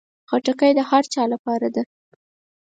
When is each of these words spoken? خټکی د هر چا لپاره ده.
خټکی 0.29 0.71
د 0.77 0.79
هر 0.89 1.03
چا 1.13 1.23
لپاره 1.33 1.67
ده. 1.75 1.83